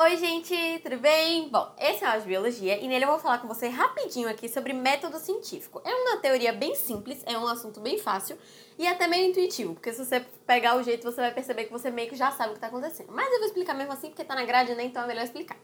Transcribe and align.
Oi, 0.00 0.16
gente, 0.16 0.54
tudo 0.84 0.96
bem? 0.98 1.48
Bom, 1.48 1.74
esse 1.76 2.04
é 2.04 2.16
o 2.16 2.20
de 2.20 2.28
Biologia 2.28 2.78
e 2.78 2.86
nele 2.86 3.04
eu 3.04 3.08
vou 3.08 3.18
falar 3.18 3.38
com 3.38 3.48
você 3.48 3.66
rapidinho 3.66 4.28
aqui 4.28 4.48
sobre 4.48 4.72
método 4.72 5.18
científico. 5.18 5.82
É 5.84 5.92
uma 5.92 6.18
teoria 6.18 6.52
bem 6.52 6.76
simples, 6.76 7.20
é 7.26 7.36
um 7.36 7.48
assunto 7.48 7.80
bem 7.80 7.98
fácil 7.98 8.38
e 8.78 8.86
até 8.86 9.08
meio 9.08 9.28
intuitivo, 9.28 9.74
porque 9.74 9.92
se 9.92 10.04
você 10.04 10.20
pegar 10.46 10.76
o 10.76 10.84
jeito 10.84 11.02
você 11.02 11.20
vai 11.20 11.34
perceber 11.34 11.64
que 11.64 11.72
você 11.72 11.90
meio 11.90 12.08
que 12.08 12.14
já 12.14 12.30
sabe 12.30 12.50
o 12.50 12.52
que 12.52 12.58
está 12.58 12.68
acontecendo. 12.68 13.10
Mas 13.10 13.26
eu 13.26 13.38
vou 13.38 13.48
explicar 13.48 13.74
mesmo 13.74 13.92
assim 13.92 14.06
porque 14.06 14.22
tá 14.22 14.36
na 14.36 14.44
grade, 14.44 14.72
né? 14.76 14.84
Então 14.84 15.02
é 15.02 15.06
melhor 15.08 15.24
explicar. 15.24 15.56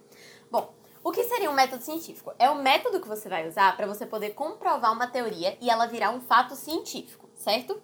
Bom, 0.50 0.74
o 1.04 1.12
que 1.12 1.22
seria 1.22 1.48
um 1.48 1.54
método 1.54 1.84
científico? 1.84 2.34
É 2.36 2.50
o 2.50 2.56
método 2.56 3.00
que 3.00 3.06
você 3.06 3.28
vai 3.28 3.46
usar 3.46 3.76
para 3.76 3.86
você 3.86 4.04
poder 4.04 4.30
comprovar 4.30 4.92
uma 4.92 5.06
teoria 5.06 5.56
e 5.60 5.70
ela 5.70 5.86
virar 5.86 6.10
um 6.10 6.20
fato 6.20 6.56
científico, 6.56 7.30
certo? 7.36 7.80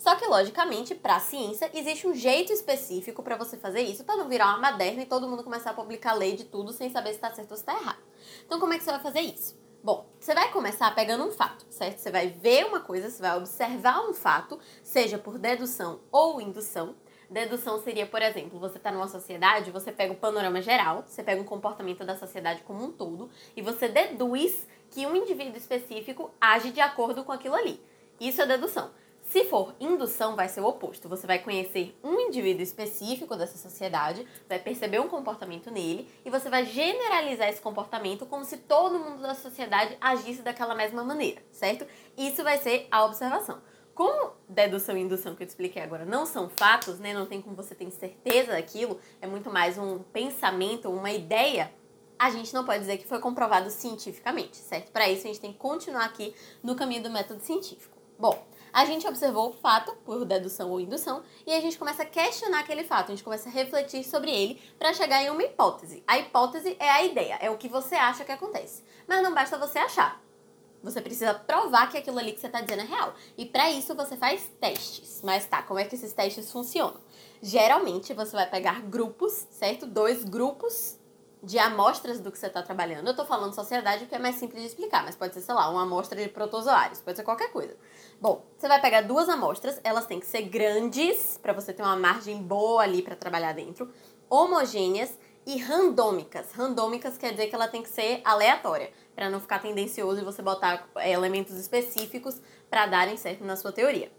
Só 0.00 0.16
que, 0.16 0.26
logicamente, 0.26 0.94
para 0.94 1.16
a 1.16 1.20
ciência, 1.20 1.70
existe 1.74 2.06
um 2.06 2.14
jeito 2.14 2.50
específico 2.50 3.22
para 3.22 3.36
você 3.36 3.58
fazer 3.58 3.82
isso, 3.82 4.02
para 4.02 4.16
não 4.16 4.30
virar 4.30 4.46
uma 4.46 4.56
maderna 4.56 5.02
e 5.02 5.06
todo 5.06 5.28
mundo 5.28 5.44
começar 5.44 5.72
a 5.72 5.74
publicar 5.74 6.14
lei 6.14 6.34
de 6.34 6.44
tudo 6.44 6.72
sem 6.72 6.88
saber 6.88 7.10
se 7.10 7.16
está 7.16 7.30
certo 7.34 7.50
ou 7.50 7.56
se 7.58 7.62
está 7.62 7.74
errado. 7.74 7.98
Então, 8.46 8.58
como 8.58 8.72
é 8.72 8.78
que 8.78 8.84
você 8.84 8.92
vai 8.92 9.00
fazer 9.00 9.20
isso? 9.20 9.60
Bom, 9.84 10.06
você 10.18 10.34
vai 10.34 10.50
começar 10.52 10.94
pegando 10.94 11.24
um 11.24 11.30
fato, 11.30 11.66
certo? 11.68 11.98
Você 11.98 12.10
vai 12.10 12.28
ver 12.28 12.64
uma 12.64 12.80
coisa, 12.80 13.10
você 13.10 13.20
vai 13.20 13.36
observar 13.36 14.00
um 14.08 14.14
fato, 14.14 14.58
seja 14.82 15.18
por 15.18 15.38
dedução 15.38 16.00
ou 16.10 16.40
indução. 16.40 16.94
Dedução 17.28 17.78
seria, 17.82 18.06
por 18.06 18.22
exemplo, 18.22 18.58
você 18.58 18.78
está 18.78 18.90
numa 18.90 19.06
sociedade, 19.06 19.70
você 19.70 19.92
pega 19.92 20.14
o 20.14 20.16
panorama 20.16 20.62
geral, 20.62 21.04
você 21.06 21.22
pega 21.22 21.42
o 21.42 21.44
comportamento 21.44 22.06
da 22.06 22.16
sociedade 22.16 22.62
como 22.62 22.82
um 22.82 22.90
todo 22.90 23.28
e 23.54 23.60
você 23.60 23.86
deduz 23.86 24.66
que 24.90 25.06
um 25.06 25.14
indivíduo 25.14 25.58
específico 25.58 26.30
age 26.40 26.72
de 26.72 26.80
acordo 26.80 27.22
com 27.22 27.32
aquilo 27.32 27.54
ali. 27.54 27.78
Isso 28.18 28.40
é 28.40 28.46
dedução. 28.46 28.90
Se 29.30 29.44
for 29.44 29.76
indução, 29.78 30.34
vai 30.34 30.48
ser 30.48 30.60
o 30.60 30.66
oposto. 30.66 31.08
Você 31.08 31.24
vai 31.24 31.38
conhecer 31.38 31.96
um 32.02 32.18
indivíduo 32.18 32.64
específico 32.64 33.36
dessa 33.36 33.56
sociedade, 33.56 34.26
vai 34.48 34.58
perceber 34.58 34.98
um 34.98 35.06
comportamento 35.06 35.70
nele 35.70 36.08
e 36.24 36.30
você 36.30 36.50
vai 36.50 36.66
generalizar 36.66 37.48
esse 37.48 37.60
comportamento 37.60 38.26
como 38.26 38.44
se 38.44 38.56
todo 38.56 38.98
mundo 38.98 39.22
da 39.22 39.36
sociedade 39.36 39.96
agisse 40.00 40.42
daquela 40.42 40.74
mesma 40.74 41.04
maneira, 41.04 41.40
certo? 41.52 41.86
Isso 42.18 42.42
vai 42.42 42.58
ser 42.58 42.88
a 42.90 43.04
observação. 43.04 43.62
Como 43.94 44.32
dedução 44.48 44.96
e 44.96 45.02
indução 45.02 45.36
que 45.36 45.44
eu 45.44 45.46
te 45.46 45.50
expliquei 45.50 45.80
agora 45.80 46.04
não 46.04 46.26
são 46.26 46.48
fatos, 46.48 46.98
né? 46.98 47.14
Não 47.14 47.26
tem 47.26 47.40
como 47.40 47.54
você 47.54 47.72
ter 47.72 47.88
certeza 47.92 48.50
daquilo, 48.50 48.98
é 49.20 49.28
muito 49.28 49.48
mais 49.48 49.78
um 49.78 50.00
pensamento, 50.00 50.90
uma 50.90 51.12
ideia 51.12 51.72
a 52.18 52.30
gente 52.30 52.52
não 52.52 52.64
pode 52.64 52.80
dizer 52.80 52.98
que 52.98 53.06
foi 53.06 53.20
comprovado 53.20 53.70
cientificamente, 53.70 54.56
certo? 54.56 54.90
Para 54.90 55.08
isso, 55.08 55.24
a 55.24 55.28
gente 55.28 55.40
tem 55.40 55.52
que 55.52 55.58
continuar 55.58 56.04
aqui 56.04 56.34
no 56.64 56.74
caminho 56.74 57.04
do 57.04 57.10
método 57.10 57.40
científico. 57.40 57.96
Bom, 58.18 58.44
a 58.72 58.84
gente 58.84 59.06
observou 59.06 59.50
o 59.50 59.52
fato, 59.52 59.94
por 60.04 60.24
dedução 60.24 60.70
ou 60.70 60.80
indução, 60.80 61.22
e 61.46 61.52
a 61.52 61.60
gente 61.60 61.78
começa 61.78 62.02
a 62.02 62.06
questionar 62.06 62.60
aquele 62.60 62.84
fato, 62.84 63.10
a 63.10 63.14
gente 63.14 63.24
começa 63.24 63.48
a 63.48 63.52
refletir 63.52 64.04
sobre 64.04 64.30
ele 64.30 64.60
para 64.78 64.94
chegar 64.94 65.22
em 65.22 65.30
uma 65.30 65.42
hipótese. 65.42 66.02
A 66.06 66.18
hipótese 66.18 66.76
é 66.78 66.90
a 66.90 67.04
ideia, 67.04 67.38
é 67.40 67.50
o 67.50 67.58
que 67.58 67.68
você 67.68 67.94
acha 67.94 68.24
que 68.24 68.32
acontece. 68.32 68.82
Mas 69.06 69.22
não 69.22 69.34
basta 69.34 69.58
você 69.58 69.78
achar. 69.78 70.20
Você 70.82 71.02
precisa 71.02 71.34
provar 71.34 71.90
que 71.90 71.98
aquilo 71.98 72.18
ali 72.18 72.32
que 72.32 72.40
você 72.40 72.46
está 72.46 72.60
dizendo 72.60 72.82
é 72.82 72.86
real. 72.86 73.14
E 73.36 73.44
para 73.44 73.70
isso 73.70 73.94
você 73.94 74.16
faz 74.16 74.50
testes. 74.60 75.20
Mas 75.22 75.44
tá, 75.44 75.62
como 75.62 75.78
é 75.78 75.84
que 75.84 75.94
esses 75.94 76.12
testes 76.12 76.50
funcionam? 76.50 77.00
Geralmente 77.42 78.14
você 78.14 78.34
vai 78.34 78.48
pegar 78.48 78.80
grupos, 78.82 79.46
certo? 79.50 79.86
Dois 79.86 80.24
grupos 80.24 80.98
de 81.42 81.58
amostras 81.58 82.20
do 82.20 82.30
que 82.30 82.38
você 82.38 82.46
está 82.46 82.62
trabalhando. 82.62 83.06
Eu 83.06 83.12
estou 83.12 83.24
falando 83.24 83.54
sociedade 83.54 84.00
porque 84.00 84.14
é 84.14 84.18
mais 84.18 84.36
simples 84.36 84.62
de 84.62 84.68
explicar, 84.68 85.04
mas 85.04 85.16
pode 85.16 85.34
ser, 85.34 85.40
sei 85.40 85.54
lá, 85.54 85.68
uma 85.70 85.82
amostra 85.82 86.20
de 86.20 86.28
protozoários, 86.28 87.00
pode 87.00 87.16
ser 87.16 87.24
qualquer 87.24 87.50
coisa. 87.50 87.76
Bom, 88.20 88.44
você 88.56 88.68
vai 88.68 88.80
pegar 88.80 89.02
duas 89.02 89.28
amostras, 89.28 89.80
elas 89.82 90.06
têm 90.06 90.20
que 90.20 90.26
ser 90.26 90.42
grandes 90.42 91.38
para 91.40 91.52
você 91.52 91.72
ter 91.72 91.82
uma 91.82 91.96
margem 91.96 92.42
boa 92.42 92.82
ali 92.82 93.02
para 93.02 93.16
trabalhar 93.16 93.54
dentro, 93.54 93.90
homogêneas 94.28 95.18
e 95.46 95.58
randômicas. 95.58 96.52
Randômicas 96.52 97.16
quer 97.16 97.30
dizer 97.32 97.46
que 97.46 97.54
ela 97.54 97.68
tem 97.68 97.82
que 97.82 97.88
ser 97.88 98.20
aleatória, 98.24 98.92
para 99.14 99.28
não 99.28 99.40
ficar 99.40 99.58
tendencioso 99.58 100.20
e 100.20 100.24
você 100.24 100.40
botar 100.40 100.88
é, 100.96 101.12
elementos 101.12 101.54
específicos 101.56 102.40
para 102.70 102.86
darem 102.86 103.16
certo 103.16 103.44
na 103.44 103.56
sua 103.56 103.72
teoria. 103.72 104.10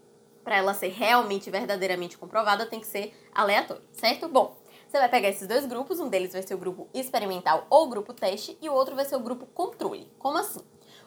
Para 0.44 0.58
ela 0.58 0.74
ser 0.74 0.90
realmente 0.90 1.50
verdadeiramente 1.50 2.18
comprovada, 2.18 2.66
tem 2.66 2.80
que 2.80 2.88
ser 2.88 3.14
aleatória, 3.34 3.84
certo? 3.92 4.28
Bom, 4.28 4.58
você 4.92 5.00
vai 5.00 5.08
pegar 5.08 5.30
esses 5.30 5.48
dois 5.48 5.66
grupos, 5.66 6.02
um 6.02 6.10
deles 6.10 6.34
vai 6.34 6.42
ser 6.42 6.54
o 6.54 6.58
grupo 6.58 6.90
experimental 6.94 7.66
ou 7.70 7.88
grupo 7.88 8.14
teste 8.14 8.58
e 8.62 8.68
o 8.68 8.74
outro 8.74 8.94
vai 8.94 9.06
ser 9.06 9.16
o 9.16 9.22
grupo 9.22 9.46
controle. 9.46 10.12
Como 10.20 10.38
assim? 10.38 10.60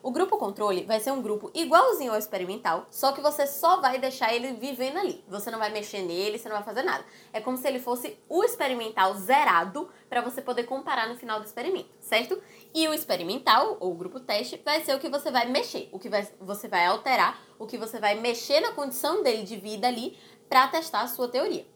O 0.02 0.10
grupo 0.10 0.38
controle 0.38 0.84
vai 0.84 1.00
ser 1.00 1.10
um 1.10 1.20
grupo 1.20 1.50
igualzinho 1.52 2.10
ao 2.10 2.18
experimental, 2.18 2.86
só 2.90 3.12
que 3.12 3.20
você 3.20 3.46
só 3.46 3.82
vai 3.82 3.98
deixar 3.98 4.32
ele 4.32 4.54
vivendo 4.54 4.96
ali. 4.96 5.22
Você 5.28 5.50
não 5.50 5.58
vai 5.58 5.70
mexer 5.70 6.00
nele, 6.00 6.38
você 6.38 6.48
não 6.48 6.56
vai 6.56 6.64
fazer 6.64 6.82
nada. 6.82 7.04
É 7.30 7.42
como 7.42 7.58
se 7.58 7.68
ele 7.68 7.78
fosse 7.78 8.18
o 8.26 8.42
experimental 8.42 9.12
zerado 9.16 9.90
para 10.08 10.22
você 10.22 10.40
poder 10.40 10.64
comparar 10.64 11.06
no 11.06 11.16
final 11.16 11.38
do 11.38 11.44
experimento, 11.44 11.90
certo? 12.00 12.40
E 12.72 12.88
o 12.88 12.94
experimental, 12.94 13.76
ou 13.80 13.92
o 13.92 13.94
grupo 13.94 14.18
teste, 14.18 14.58
vai 14.64 14.82
ser 14.82 14.94
o 14.94 14.98
que 14.98 15.10
você 15.10 15.30
vai 15.30 15.46
mexer, 15.50 15.90
o 15.92 15.98
que 15.98 16.08
vai, 16.08 16.26
você 16.40 16.68
vai 16.68 16.86
alterar, 16.86 17.38
o 17.58 17.66
que 17.66 17.76
você 17.76 17.98
vai 17.98 18.14
mexer 18.14 18.60
na 18.60 18.72
condição 18.72 19.22
dele 19.22 19.42
de 19.42 19.56
vida 19.56 19.86
ali 19.86 20.18
para 20.48 20.68
testar 20.68 21.02
a 21.02 21.08
sua 21.08 21.28
teoria. 21.28 21.73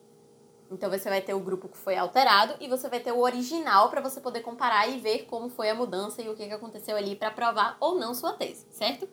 Então 0.71 0.91
você 0.91 1.09
vai 1.09 1.21
ter 1.21 1.35
o 1.35 1.41
grupo 1.41 1.69
que 1.69 1.77
foi 1.77 1.97
alterado 1.97 2.55
e 2.61 2.69
você 2.69 2.89
vai 2.89 3.01
ter 3.01 3.13
o 3.13 3.21
original 3.21 3.89
para 3.89 4.01
você 4.01 4.21
poder 4.21 4.41
comparar 4.41 4.87
e 4.89 4.99
ver 4.99 5.25
como 5.27 5.49
foi 5.49 5.71
a 5.71 5.75
mudança 5.75 6.21
e 6.21 6.29
o 6.29 6.35
que 6.35 6.45
aconteceu 6.45 6.97
ali 6.97 7.17
para 7.17 7.31
provar 7.31 7.77
ou 7.81 7.99
não 7.99 8.15
sua 8.15 8.33
tese, 8.33 8.67
certo? 8.71 9.09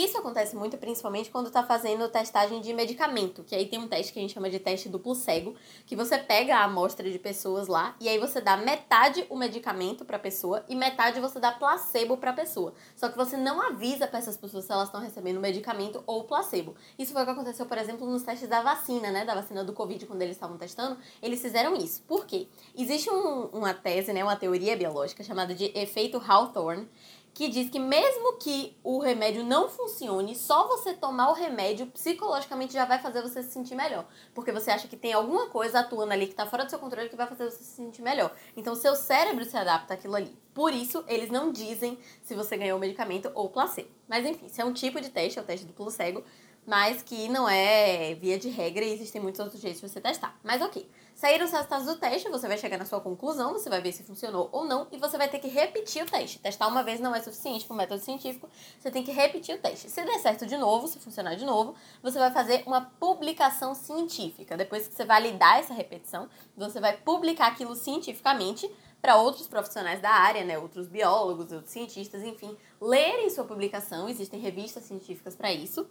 Isso 0.00 0.16
acontece 0.16 0.56
muito 0.56 0.78
principalmente 0.78 1.30
quando 1.30 1.48
está 1.48 1.62
fazendo 1.62 2.08
testagem 2.08 2.62
de 2.62 2.72
medicamento, 2.72 3.44
que 3.44 3.54
aí 3.54 3.66
tem 3.66 3.78
um 3.78 3.86
teste 3.86 4.14
que 4.14 4.18
a 4.18 4.22
gente 4.22 4.32
chama 4.32 4.48
de 4.48 4.58
teste 4.58 4.88
duplo 4.88 5.14
cego, 5.14 5.54
que 5.84 5.94
você 5.94 6.16
pega 6.16 6.56
a 6.56 6.64
amostra 6.64 7.10
de 7.10 7.18
pessoas 7.18 7.68
lá 7.68 7.94
e 8.00 8.08
aí 8.08 8.18
você 8.18 8.40
dá 8.40 8.56
metade 8.56 9.26
o 9.28 9.36
medicamento 9.36 10.02
para 10.02 10.16
a 10.16 10.18
pessoa 10.18 10.64
e 10.70 10.74
metade 10.74 11.20
você 11.20 11.38
dá 11.38 11.52
placebo 11.52 12.16
para 12.16 12.30
a 12.30 12.32
pessoa. 12.32 12.72
Só 12.96 13.10
que 13.10 13.16
você 13.18 13.36
não 13.36 13.60
avisa 13.60 14.06
para 14.06 14.20
essas 14.20 14.38
pessoas 14.38 14.64
se 14.64 14.72
elas 14.72 14.86
estão 14.86 15.02
recebendo 15.02 15.38
medicamento 15.38 16.02
ou 16.06 16.24
placebo. 16.24 16.74
Isso 16.98 17.12
foi 17.12 17.20
o 17.20 17.24
que 17.26 17.32
aconteceu, 17.32 17.66
por 17.66 17.76
exemplo, 17.76 18.06
nos 18.06 18.22
testes 18.22 18.48
da 18.48 18.62
vacina, 18.62 19.10
né, 19.10 19.26
da 19.26 19.34
vacina 19.34 19.62
do 19.62 19.74
Covid, 19.74 20.06
quando 20.06 20.22
eles 20.22 20.34
estavam 20.36 20.56
testando, 20.56 20.96
eles 21.22 21.42
fizeram 21.42 21.76
isso. 21.76 22.00
Por 22.08 22.24
quê? 22.24 22.48
Existe 22.74 23.10
um, 23.10 23.50
uma 23.52 23.74
tese, 23.74 24.14
né, 24.14 24.24
uma 24.24 24.36
teoria 24.36 24.74
biológica 24.78 25.22
chamada 25.22 25.54
de 25.54 25.70
efeito 25.78 26.22
Hawthorne, 26.26 26.88
que 27.32 27.48
diz 27.48 27.70
que 27.70 27.78
mesmo 27.78 28.36
que 28.38 28.76
o 28.82 28.98
remédio 28.98 29.44
não 29.44 29.68
funcione, 29.68 30.34
só 30.34 30.66
você 30.66 30.92
tomar 30.92 31.30
o 31.30 31.34
remédio 31.34 31.86
psicologicamente 31.86 32.72
já 32.72 32.84
vai 32.84 32.98
fazer 32.98 33.22
você 33.22 33.42
se 33.42 33.50
sentir 33.50 33.74
melhor. 33.74 34.06
Porque 34.34 34.52
você 34.52 34.70
acha 34.70 34.88
que 34.88 34.96
tem 34.96 35.12
alguma 35.12 35.48
coisa 35.48 35.80
atuando 35.80 36.12
ali 36.12 36.26
que 36.26 36.32
está 36.32 36.46
fora 36.46 36.64
do 36.64 36.70
seu 36.70 36.78
controle 36.78 37.08
que 37.08 37.16
vai 37.16 37.26
fazer 37.26 37.44
você 37.50 37.62
se 37.62 37.76
sentir 37.76 38.02
melhor. 38.02 38.34
Então, 38.56 38.74
seu 38.74 38.94
cérebro 38.96 39.44
se 39.44 39.56
adapta 39.56 39.94
àquilo 39.94 40.16
ali. 40.16 40.36
Por 40.52 40.72
isso, 40.72 41.04
eles 41.06 41.30
não 41.30 41.52
dizem 41.52 41.98
se 42.22 42.34
você 42.34 42.56
ganhou 42.56 42.76
o 42.76 42.80
medicamento 42.80 43.30
ou 43.34 43.48
placebo. 43.48 43.88
Mas 44.08 44.26
enfim, 44.26 44.46
isso 44.46 44.60
é 44.60 44.64
um 44.64 44.72
tipo 44.72 45.00
de 45.00 45.08
teste, 45.08 45.38
é 45.38 45.42
o 45.42 45.44
teste 45.44 45.64
duplo 45.64 45.90
cego 45.90 46.24
mas 46.66 47.02
que 47.02 47.28
não 47.28 47.48
é 47.48 48.14
via 48.14 48.38
de 48.38 48.48
regra 48.48 48.84
e 48.84 48.92
existem 48.92 49.20
muitos 49.20 49.40
outros 49.40 49.60
jeitos 49.60 49.80
de 49.80 49.88
você 49.88 50.00
testar. 50.00 50.38
Mas 50.42 50.62
ok. 50.62 50.88
Saíram 51.20 51.44
os 51.44 51.52
resultados 51.52 51.84
do 51.84 51.96
teste, 51.96 52.30
você 52.30 52.48
vai 52.48 52.56
chegar 52.56 52.78
na 52.78 52.86
sua 52.86 52.98
conclusão, 52.98 53.52
você 53.52 53.68
vai 53.68 53.82
ver 53.82 53.92
se 53.92 54.02
funcionou 54.02 54.48
ou 54.52 54.64
não, 54.64 54.86
e 54.90 54.96
você 54.96 55.18
vai 55.18 55.28
ter 55.28 55.38
que 55.38 55.48
repetir 55.48 56.02
o 56.02 56.06
teste. 56.06 56.38
Testar 56.38 56.66
uma 56.66 56.82
vez 56.82 56.98
não 56.98 57.14
é 57.14 57.20
suficiente 57.20 57.66
para 57.66 57.74
o 57.74 57.76
método 57.76 58.02
científico, 58.02 58.48
você 58.78 58.90
tem 58.90 59.02
que 59.02 59.12
repetir 59.12 59.54
o 59.54 59.58
teste. 59.58 59.90
Se 59.90 60.02
der 60.02 60.18
certo 60.20 60.46
de 60.46 60.56
novo, 60.56 60.88
se 60.88 60.98
funcionar 60.98 61.34
de 61.34 61.44
novo, 61.44 61.74
você 62.02 62.18
vai 62.18 62.30
fazer 62.30 62.62
uma 62.66 62.80
publicação 62.98 63.74
científica. 63.74 64.56
Depois 64.56 64.88
que 64.88 64.94
você 64.94 65.04
validar 65.04 65.58
essa 65.58 65.74
repetição, 65.74 66.26
você 66.56 66.80
vai 66.80 66.96
publicar 66.96 67.48
aquilo 67.48 67.76
cientificamente 67.76 68.70
para 69.02 69.16
outros 69.16 69.46
profissionais 69.46 70.00
da 70.00 70.10
área, 70.10 70.42
né, 70.42 70.58
outros 70.58 70.86
biólogos, 70.86 71.52
outros 71.52 71.70
cientistas, 71.70 72.22
enfim, 72.22 72.56
lerem 72.80 73.28
sua 73.28 73.44
publicação. 73.44 74.08
Existem 74.08 74.40
revistas 74.40 74.84
científicas 74.84 75.36
para 75.36 75.52
isso. 75.52 75.86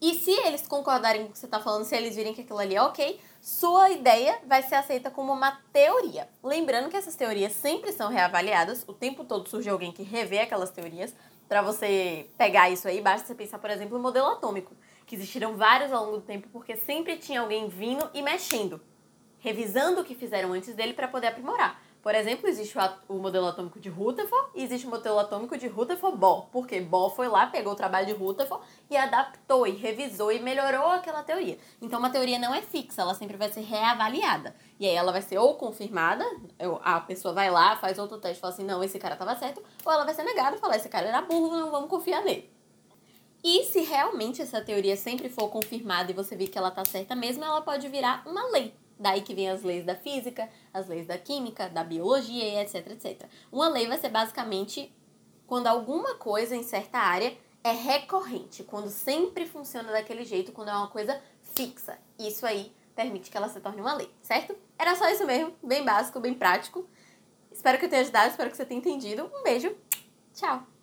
E 0.00 0.14
se 0.14 0.30
eles 0.30 0.66
concordarem 0.66 1.22
com 1.22 1.30
o 1.30 1.32
que 1.32 1.38
você 1.38 1.46
está 1.46 1.58
falando, 1.58 1.84
se 1.84 1.96
eles 1.96 2.14
virem 2.16 2.34
que 2.34 2.42
aquilo 2.42 2.58
ali 2.58 2.74
é 2.74 2.82
ok, 2.82 3.18
sua 3.40 3.90
ideia 3.90 4.38
vai 4.46 4.62
ser 4.62 4.74
aceita 4.74 5.10
como 5.10 5.32
uma 5.32 5.58
teoria. 5.72 6.28
Lembrando 6.42 6.90
que 6.90 6.96
essas 6.96 7.16
teorias 7.16 7.52
sempre 7.52 7.92
são 7.92 8.10
reavaliadas, 8.10 8.84
o 8.86 8.92
tempo 8.92 9.24
todo 9.24 9.48
surge 9.48 9.70
alguém 9.70 9.92
que 9.92 10.02
revê 10.02 10.40
aquelas 10.40 10.70
teorias. 10.70 11.14
Para 11.48 11.62
você 11.62 12.28
pegar 12.36 12.68
isso 12.70 12.88
aí, 12.88 13.00
basta 13.00 13.26
você 13.26 13.34
pensar, 13.34 13.58
por 13.58 13.70
exemplo, 13.70 13.96
no 13.96 14.02
modelo 14.02 14.26
atômico, 14.26 14.74
que 15.06 15.14
existiram 15.14 15.56
vários 15.56 15.92
ao 15.92 16.04
longo 16.04 16.18
do 16.18 16.24
tempo, 16.24 16.48
porque 16.52 16.76
sempre 16.76 17.16
tinha 17.16 17.40
alguém 17.40 17.68
vindo 17.68 18.10
e 18.12 18.20
mexendo, 18.20 18.80
revisando 19.38 20.00
o 20.00 20.04
que 20.04 20.14
fizeram 20.14 20.52
antes 20.52 20.74
dele 20.74 20.92
para 20.92 21.08
poder 21.08 21.28
aprimorar. 21.28 21.80
Por 22.06 22.14
exemplo, 22.14 22.48
existe 22.48 22.78
o, 23.08 23.14
modelo 23.14 23.48
atômico 23.48 23.80
de 23.80 23.88
Rutherford 23.88 24.50
e 24.54 24.62
existe 24.62 24.86
o 24.86 24.90
modelo 24.90 25.18
atômico 25.18 25.58
de 25.58 25.66
Rutherford-Bohr, 25.66 26.46
porque 26.52 26.80
Bohr 26.80 27.10
foi 27.10 27.26
lá, 27.26 27.48
pegou 27.48 27.72
o 27.72 27.74
trabalho 27.74 28.06
de 28.06 28.12
Rutherford 28.12 28.64
e 28.88 28.96
adaptou 28.96 29.66
e 29.66 29.72
revisou 29.72 30.30
e 30.30 30.38
melhorou 30.38 30.86
aquela 30.92 31.24
teoria. 31.24 31.58
Então, 31.82 31.98
uma 31.98 32.08
teoria 32.08 32.38
não 32.38 32.54
é 32.54 32.62
fixa, 32.62 33.02
ela 33.02 33.12
sempre 33.12 33.36
vai 33.36 33.50
ser 33.50 33.62
reavaliada. 33.62 34.54
E 34.78 34.86
aí 34.86 34.94
ela 34.94 35.10
vai 35.10 35.20
ser 35.20 35.36
ou 35.38 35.56
confirmada, 35.56 36.24
a 36.84 37.00
pessoa 37.00 37.34
vai 37.34 37.50
lá, 37.50 37.74
faz 37.74 37.98
outro 37.98 38.18
teste 38.18 38.38
e 38.38 38.40
fala 38.40 38.52
assim, 38.52 38.64
não, 38.64 38.84
esse 38.84 39.00
cara 39.00 39.14
estava 39.14 39.34
certo, 39.34 39.60
ou 39.84 39.92
ela 39.92 40.04
vai 40.04 40.14
ser 40.14 40.22
negada 40.22 40.58
falar, 40.58 40.76
esse 40.76 40.88
cara 40.88 41.08
era 41.08 41.22
burro, 41.22 41.56
não 41.56 41.72
vamos 41.72 41.90
confiar 41.90 42.22
nele. 42.22 42.48
E 43.42 43.64
se 43.64 43.80
realmente 43.80 44.40
essa 44.40 44.60
teoria 44.60 44.96
sempre 44.96 45.28
for 45.28 45.48
confirmada 45.48 46.12
e 46.12 46.14
você 46.14 46.36
vir 46.36 46.46
que 46.46 46.56
ela 46.56 46.68
está 46.68 46.84
certa 46.84 47.16
mesmo, 47.16 47.42
ela 47.42 47.62
pode 47.62 47.88
virar 47.88 48.22
uma 48.24 48.48
lei. 48.52 48.85
Daí 48.98 49.20
que 49.20 49.34
vem 49.34 49.50
as 49.50 49.62
leis 49.62 49.84
da 49.84 49.94
física, 49.94 50.48
as 50.72 50.88
leis 50.88 51.06
da 51.06 51.18
química, 51.18 51.68
da 51.68 51.84
biologia 51.84 52.62
etc, 52.62 52.90
etc. 52.90 53.28
Uma 53.52 53.68
lei 53.68 53.86
vai 53.86 53.98
ser 53.98 54.08
basicamente 54.08 54.92
quando 55.46 55.66
alguma 55.66 56.14
coisa 56.14 56.56
em 56.56 56.62
certa 56.62 56.98
área 56.98 57.36
é 57.62 57.72
recorrente, 57.72 58.62
quando 58.64 58.88
sempre 58.88 59.44
funciona 59.44 59.92
daquele 59.92 60.24
jeito, 60.24 60.52
quando 60.52 60.68
é 60.68 60.74
uma 60.74 60.88
coisa 60.88 61.20
fixa. 61.54 61.98
Isso 62.18 62.46
aí 62.46 62.72
permite 62.94 63.30
que 63.30 63.36
ela 63.36 63.48
se 63.48 63.60
torne 63.60 63.80
uma 63.80 63.94
lei, 63.94 64.10
certo? 64.22 64.56
Era 64.78 64.94
só 64.94 65.08
isso 65.10 65.26
mesmo, 65.26 65.54
bem 65.62 65.84
básico, 65.84 66.20
bem 66.20 66.32
prático. 66.32 66.88
Espero 67.52 67.78
que 67.78 67.84
eu 67.84 67.90
tenha 67.90 68.02
ajudado, 68.02 68.30
espero 68.30 68.50
que 68.50 68.56
você 68.56 68.64
tenha 68.64 68.78
entendido. 68.78 69.30
Um 69.34 69.42
beijo, 69.42 69.74
tchau! 70.34 70.75